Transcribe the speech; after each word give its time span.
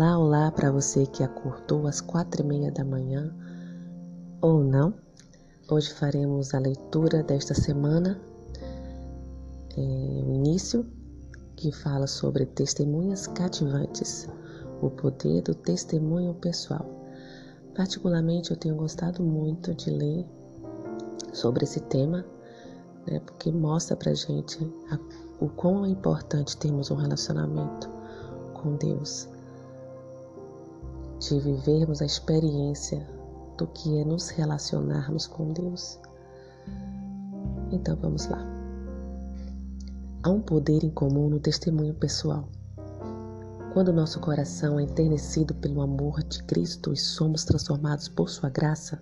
Olá, 0.00 0.18
olá 0.18 0.50
para 0.50 0.72
você 0.72 1.04
que 1.04 1.22
acordou 1.22 1.86
às 1.86 2.00
quatro 2.00 2.42
e 2.42 2.46
meia 2.46 2.72
da 2.72 2.82
manhã 2.82 3.30
ou 4.40 4.64
não. 4.64 4.94
Hoje 5.70 5.92
faremos 5.92 6.54
a 6.54 6.58
leitura 6.58 7.22
desta 7.22 7.52
semana, 7.52 8.18
é, 9.76 9.80
o 10.26 10.32
início, 10.32 10.86
que 11.54 11.70
fala 11.70 12.06
sobre 12.06 12.46
testemunhas 12.46 13.26
cativantes, 13.26 14.26
o 14.80 14.88
poder 14.88 15.42
do 15.42 15.54
testemunho 15.54 16.32
pessoal. 16.32 16.86
Particularmente, 17.74 18.52
eu 18.52 18.56
tenho 18.56 18.76
gostado 18.76 19.22
muito 19.22 19.74
de 19.74 19.90
ler 19.90 20.26
sobre 21.34 21.64
esse 21.64 21.80
tema, 21.80 22.24
né, 23.06 23.20
porque 23.20 23.52
mostra 23.52 23.94
para 23.98 24.14
gente 24.14 24.66
a, 24.90 24.98
o 25.44 25.50
quão 25.50 25.84
é 25.84 25.90
importante 25.90 26.56
termos 26.56 26.90
um 26.90 26.96
relacionamento 26.96 27.86
com 28.54 28.76
Deus 28.76 29.28
de 31.20 31.38
vivermos 31.38 32.00
a 32.00 32.06
experiência 32.06 33.06
do 33.58 33.66
que 33.66 33.98
é 33.98 34.04
nos 34.04 34.30
relacionarmos 34.30 35.26
com 35.26 35.52
Deus. 35.52 35.98
Então 37.70 37.94
vamos 37.96 38.26
lá. 38.26 38.42
Há 40.22 40.30
um 40.30 40.40
poder 40.40 40.82
em 40.82 40.90
comum 40.90 41.28
no 41.28 41.38
testemunho 41.38 41.94
pessoal. 41.94 42.48
Quando 43.74 43.92
nosso 43.92 44.18
coração 44.18 44.80
é 44.80 44.82
enternecido 44.82 45.54
pelo 45.54 45.82
amor 45.82 46.22
de 46.24 46.42
Cristo 46.44 46.92
e 46.92 46.96
somos 46.96 47.44
transformados 47.44 48.08
por 48.08 48.30
Sua 48.30 48.48
graça, 48.48 49.00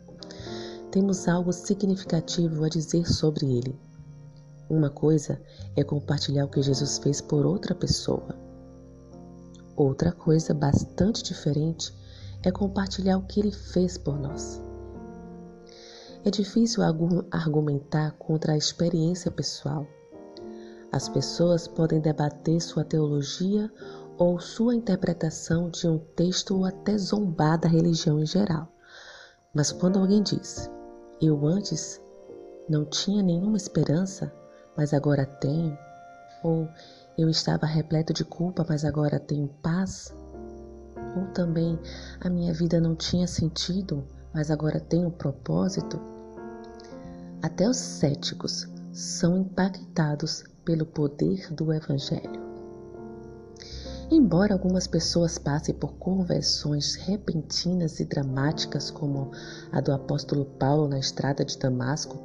temos 0.91 1.29
algo 1.29 1.53
significativo 1.53 2.65
a 2.65 2.69
dizer 2.69 3.07
sobre 3.07 3.47
Ele. 3.47 3.79
Uma 4.69 4.91
coisa 4.91 5.41
é 5.77 5.85
compartilhar 5.85 6.45
o 6.45 6.51
que 6.51 6.63
Jesus 6.63 6.99
fez 6.99 7.21
por 7.21 7.47
outra 7.47 7.75
pessoa. 7.75 8.37
Outra 9.77 10.11
coisa 10.11 10.53
bastante 10.53 11.23
diferente 11.23 11.93
é 12.43 12.51
compartilhar 12.51 13.19
o 13.19 13.27
que 13.27 13.41
ele 13.41 13.53
fez 13.53 13.99
por 13.99 14.19
nós. 14.19 14.63
É 16.25 16.31
difícil 16.31 16.83
argumentar 17.31 18.13
contra 18.19 18.53
a 18.53 18.57
experiência 18.57 19.31
pessoal. 19.31 19.87
As 20.91 21.09
pessoas 21.09 21.69
podem 21.69 22.01
debater 22.01 22.61
sua 22.61 22.85
teologia 22.85 23.71
ou 24.17 24.41
sua 24.41 24.75
interpretação 24.75 25.71
de 25.71 25.87
um 25.87 25.99
texto 25.99 26.57
ou 26.57 26.65
até 26.65 26.99
zombar 26.99 27.59
da 27.59 27.69
religião 27.69 28.19
em 28.19 28.27
geral. 28.27 28.69
Mas 29.55 29.71
quando 29.71 29.99
alguém 29.99 30.23
diz, 30.23 30.71
eu 31.21 31.47
antes 31.47 32.01
não 32.69 32.85
tinha 32.85 33.23
nenhuma 33.23 33.57
esperança, 33.57 34.33
mas 34.77 34.93
agora 34.93 35.25
tenho, 35.25 35.77
ou 36.43 36.69
eu 37.17 37.29
estava 37.29 37.67
repleto 37.67 38.13
de 38.13 38.25
culpa, 38.25 38.65
mas 38.69 38.85
agora 38.85 39.19
tenho 39.19 39.49
paz, 39.63 40.15
ou 41.19 41.27
também 41.29 41.79
a 42.21 42.29
minha 42.29 42.53
vida 42.53 42.81
não 42.81 42.95
tinha 42.95 43.27
sentido, 43.27 44.05
mas 44.33 44.51
agora 44.51 44.81
tem 44.81 45.05
um 45.05 45.11
propósito? 45.11 46.01
Até 47.43 47.69
os 47.69 47.77
céticos 47.77 48.67
são 48.93 49.39
impactados 49.39 50.45
pelo 50.65 50.85
poder 50.85 51.53
do 51.53 51.73
Evangelho. 51.73 52.49
Embora 54.11 54.55
algumas 54.55 54.87
pessoas 54.87 55.37
passem 55.37 55.75
por 55.75 55.93
conversões 55.95 56.95
repentinas 56.95 58.01
e 58.01 58.07
dramáticas, 58.07 58.91
como 58.91 59.31
a 59.71 59.81
do 59.83 59.93
apóstolo 59.93 60.47
Paulo 60.47 60.89
na 60.89 60.99
estrada 60.99 61.45
de 61.45 61.59
Damasco, 61.59 62.25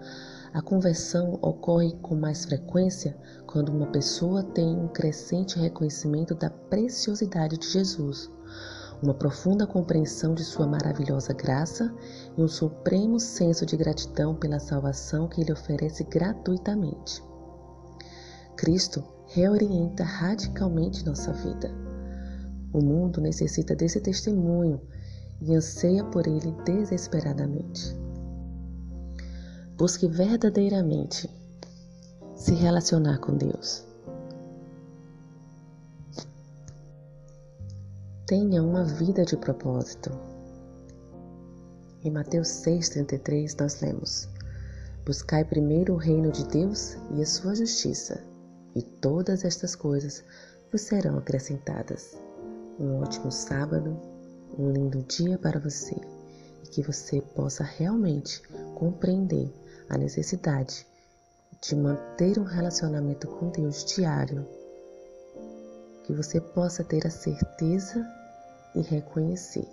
a 0.53 0.61
conversão 0.61 1.37
ocorre 1.41 1.93
com 2.01 2.15
mais 2.15 2.45
frequência 2.45 3.17
quando 3.45 3.69
uma 3.69 3.87
pessoa 3.87 4.43
tem 4.43 4.65
um 4.65 4.87
crescente 4.87 5.59
reconhecimento 5.59 6.33
da 6.33 6.49
preciosidade 6.49 7.57
de 7.57 7.67
Jesus, 7.67 8.31
uma 9.03 9.13
profunda 9.13 9.67
compreensão 9.67 10.33
de 10.33 10.43
Sua 10.43 10.65
maravilhosa 10.65 11.33
graça 11.33 11.93
e 12.37 12.41
um 12.41 12.47
supremo 12.47 13.19
senso 13.19 13.65
de 13.65 13.75
gratidão 13.75 14.33
pela 14.33 14.59
salvação 14.59 15.27
que 15.27 15.41
Ele 15.41 15.51
oferece 15.51 16.05
gratuitamente. 16.05 17.21
Cristo 18.55 19.03
reorienta 19.27 20.03
radicalmente 20.03 21.05
nossa 21.05 21.33
vida. 21.33 21.69
O 22.71 22.81
mundo 22.81 23.19
necessita 23.19 23.75
desse 23.75 23.99
testemunho 23.99 24.79
e 25.41 25.53
anseia 25.53 26.03
por 26.05 26.25
ele 26.25 26.55
desesperadamente. 26.63 27.93
Busque 29.77 30.07
verdadeiramente 30.07 31.29
se 32.35 32.53
relacionar 32.53 33.19
com 33.19 33.35
Deus. 33.35 33.92
Tenha 38.33 38.63
uma 38.63 38.83
vida 38.83 39.23
de 39.23 39.37
propósito. 39.37 40.09
Em 42.03 42.09
Mateus 42.09 42.47
6,33 42.65 43.61
nós 43.61 43.79
lemos: 43.79 44.27
Buscai 45.05 45.45
primeiro 45.45 45.93
o 45.93 45.97
reino 45.97 46.31
de 46.31 46.43
Deus 46.47 46.97
e 47.11 47.21
a 47.21 47.27
sua 47.27 47.53
justiça, 47.53 48.23
e 48.75 48.81
todas 48.81 49.45
estas 49.45 49.75
coisas 49.75 50.23
vos 50.71 50.81
serão 50.81 51.19
acrescentadas. 51.19 52.17
Um 52.79 53.03
ótimo 53.03 53.31
sábado, 53.31 53.95
um 54.57 54.71
lindo 54.71 55.03
dia 55.03 55.37
para 55.37 55.59
você 55.59 55.95
e 56.63 56.67
que 56.69 56.81
você 56.81 57.21
possa 57.21 57.63
realmente 57.63 58.41
compreender 58.73 59.53
a 59.87 59.95
necessidade 59.95 60.87
de 61.61 61.75
manter 61.75 62.39
um 62.39 62.45
relacionamento 62.45 63.27
com 63.27 63.49
Deus 63.49 63.85
diário, 63.85 64.43
que 66.03 66.13
você 66.13 66.41
possa 66.41 66.83
ter 66.83 67.05
a 67.05 67.11
certeza 67.11 68.03
e 68.75 68.81
reconhecer 68.81 69.67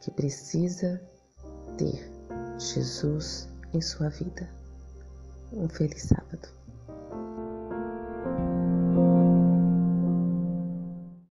que 0.00 0.10
precisa 0.10 1.00
ter 1.76 2.10
Jesus 2.58 3.48
em 3.72 3.80
sua 3.80 4.08
vida. 4.08 4.48
Um 5.52 5.68
feliz 5.68 6.02
sábado. 6.02 6.48